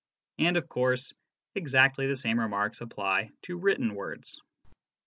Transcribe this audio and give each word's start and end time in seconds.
And, 0.39 0.57
of 0.57 0.67
course, 0.67 1.13
exactly 1.53 2.07
the 2.07 2.15
same 2.15 2.39
remarks 2.39 2.81
apply 2.81 3.29
to 3.43 3.55
written 3.59 3.93
words. 3.93 4.41